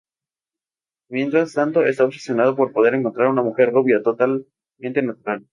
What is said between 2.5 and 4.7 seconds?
por poder encontrar a una mujer rubia totalmente